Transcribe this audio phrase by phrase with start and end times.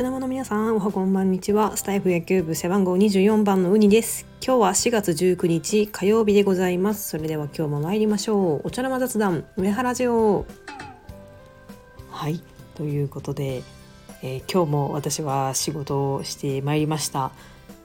[0.00, 1.76] 茶の間の皆さんおはこんばんにちは。
[1.76, 4.24] スタイフ野球部背番号24番のウニです。
[4.42, 7.10] 今日は4月19日火曜日でございます。
[7.10, 8.68] それでは今日も参りましょう。
[8.68, 10.46] お茶の間雑談上原ジオ。
[12.10, 12.42] はい。
[12.76, 13.62] ということで、
[14.22, 17.32] えー、今日も私は仕事をしてまいりました、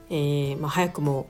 [0.08, 1.28] えー、まあ、早くも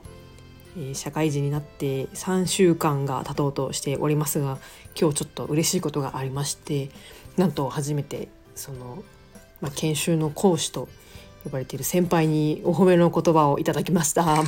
[0.79, 4.59] え社会人になって3週間が経とうとしておりますが
[4.97, 6.91] 今日ちょっと嬉しいことがありまして
[7.37, 9.03] なんと初めてその
[9.61, 10.89] まあ、研修の講師と
[11.45, 14.25] 呼ばれている先輩にお褒めの言葉をいただきました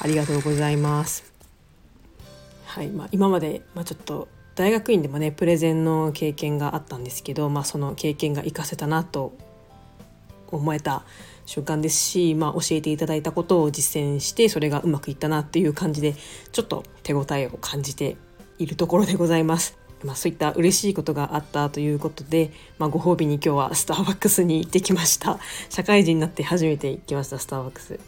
[0.00, 1.30] ありがとうございます
[2.66, 9.32] はいまあ、今まで、まあ、ちょっと大学院でもねプレゼンの経験があったんですけど、まあ、その経験が活かせたなと
[10.52, 11.02] 思えた
[11.46, 16.14] 瞬間ですし、まあ、教えていただいたことを実践してそれがうまくいったなっていう感じで
[16.52, 18.16] ちょっと手応えを感じて
[18.58, 19.79] いるところでございます。
[20.04, 25.38] まあ、そういった嬉しいことがあったということで、まあ、ご褒美に今日はスターバックスに行ってきました。
[25.68, 27.98] 社会人になって初めて行きましたスターバックス。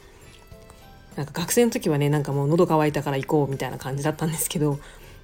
[1.17, 4.79] なんか学生の時はねなんかもう喉乾いたから行こうみたいな感じだったんですけど、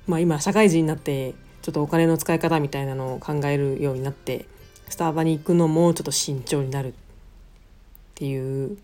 [0.07, 4.45] まあ、今社会人になってちょっとお金の使い方みたいなのを考えるようになって
[4.91, 6.93] スターバに行くのもちょっと慎重になるっ
[8.15, 8.77] ていう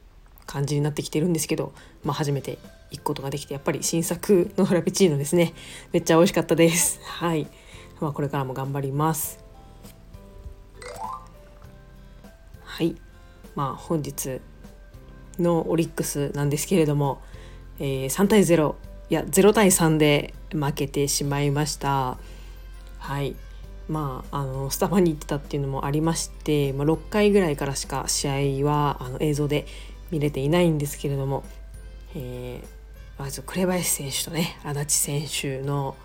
[0.46, 1.74] 感じになってきてるんですけど、
[2.04, 2.58] まあ、初めて
[2.90, 5.52] 行くことができてやっぱり新作のフラペチーノですね。
[5.92, 7.00] めっちゃ美味しかったです。
[7.02, 7.46] はい。
[8.00, 9.44] まあ、これからも頑張ります。
[12.64, 12.96] はい
[13.54, 14.40] まあ本日
[15.38, 17.22] のオリックスなんですけれども、
[17.78, 18.74] えー、3対0
[19.10, 22.18] いや0対3で負けてしまいました。
[22.98, 23.36] はい
[23.88, 29.66] まあ、あのスタバに行ってたっていうのもありまして、まあ、6回ぐらいからしか試合はあの映像で
[30.10, 31.44] 見れていないんですけれども、
[32.16, 35.96] えー、まず紅林選手とね足立選手の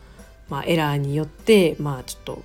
[0.50, 2.44] まあ、エラーによって、まあ、ちょっと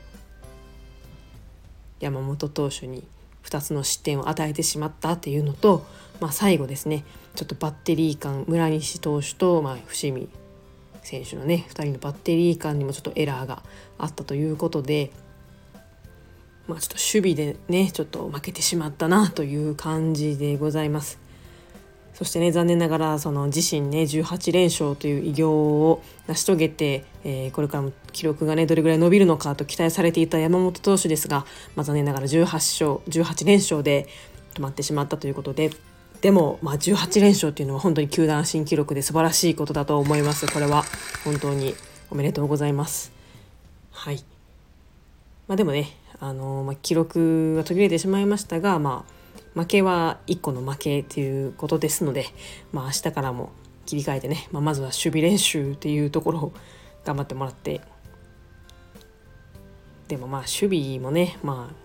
[2.00, 3.05] 山本投手に
[3.44, 5.86] 2つの失点を与えてしまったっていうのと、
[6.20, 10.28] まあ、最後ですねちょっとバッテリー間村西投手と、まあ、伏見
[11.02, 13.62] 選手のね2人のバッテリー間にもちょっとエラーが
[13.98, 15.11] あったということで、
[16.67, 21.23] まあ、ちょっと守備でねちょっと負けてしまったなという感じでございます。
[22.14, 31.45] そしてね残念ながらその自身ね18連勝という偉業を成し遂げて、えー、これからも記録がねどれぐらい伸びるのかと期待されていた山本投手ですが、
[31.75, 34.07] まあ、残念ながら18勝18連勝で
[34.55, 35.70] 止まってしまったということで
[36.20, 40.51] でも、まあ、18連勝っていうのは本当に球団新記録で素晴らしいことだと思います。
[40.51, 40.85] これは
[41.23, 41.75] 本当に
[42.11, 43.13] おめでとうございます。
[43.91, 44.25] はい。
[45.46, 49.13] まあでもねあのまあ、記録が途切れてしまいましたがまあ
[49.54, 52.26] 負けは1個の負けということですので、
[52.72, 53.52] まあ、明日からも
[53.86, 56.52] 切り替えてね、まあ、まずは守備練習っていうところを
[57.04, 57.80] 頑張ってもらって
[60.08, 61.84] でもまあ守備もねまあ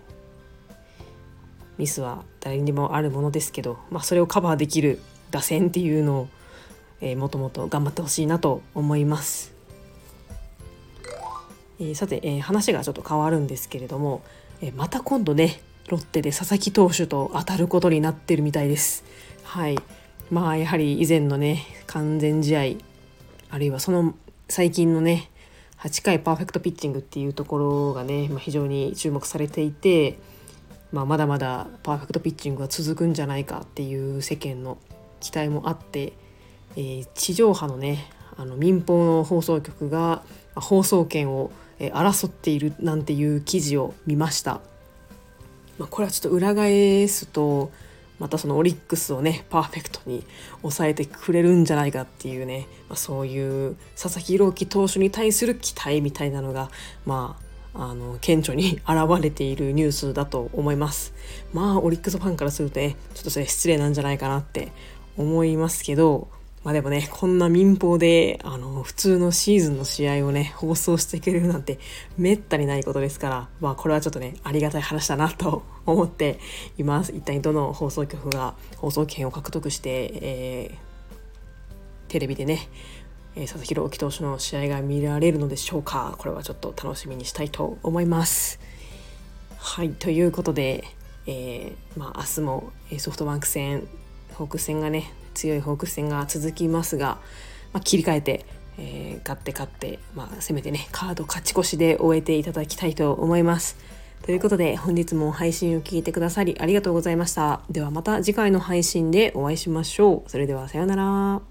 [1.78, 5.00] ミスは誰にもあるものですけど、まあ、それをカバーできる
[5.32, 6.28] 打線っていうのを、
[7.00, 9.54] えー、もともと頑張ってほしいなと思います。
[11.80, 14.22] えー、さて、えー、話がちょっと変わるんですけれども、
[14.62, 19.04] えまた今度ねロッテで佐々木投手と当たることになってるみたいです。
[19.44, 19.78] はい
[20.32, 22.62] まあやはり以前のね完全試合
[23.50, 24.14] あるいはその
[24.48, 25.30] 最近のね
[25.80, 30.20] 8回パーフェクトピッチングっていうところがね、まあ、非常に注目されていて、
[30.92, 34.78] まあ、まだまだパーフェクトピッチングが続くんじゃないかっていう世間の
[35.22, 36.14] 期待もあって、
[36.76, 40.22] えー、地上波のねあの民放の放送局が
[40.56, 44.62] 放送権を争っているなんていう記事を見ました。
[45.80, 47.72] まあ、これはちょっと裏返すと
[48.20, 50.26] またそのオリックスをねパーフェクトに
[50.62, 56.70] 抑えてくれるんじゃないかっていうね、まあ、そういう佐々木朗希投手に対する期待みたいなのが
[57.06, 61.14] まああの顕著に現れているニュースだと思います。
[61.54, 64.72] まあオリックスファンからするとねちょっとそれ失礼なんじゃないかなって
[65.18, 66.28] 思いますけど
[66.64, 71.80] まあでもね、こんな民放で、あの、普通のシーズンの試合をね、放送してくれるなんて、
[72.18, 76.38] めったにないことですから、まあこれはちょっとね、ありがたい話だなと思って
[76.78, 77.14] います。
[77.16, 82.68] 一体どの放送局が放送権を獲得して、えー、テレビでね、
[83.36, 86.16] えー、佐々木朗希投手の試合が見られるのでしょうか。
[86.18, 88.60] これはちょっと楽しみにしたいと思います。
[89.58, 90.84] はい、ということで、
[91.26, 93.88] えー、まあ明日もソフトバンク戦、
[94.34, 97.20] ホークス戦がね、強いホークス戦が続きますが、
[97.74, 98.46] まあ、切り替えて、
[98.78, 103.78] えー、勝って勝って、まあ、せめてねカード勝ち越しで終えていただきたいと思います。
[104.24, 107.62] ということで本日も配信を聞いてくださりありがとうございました。
[107.70, 110.30] ではまた次回の配信でお会いしましょう。
[110.30, 111.49] それではさようなら。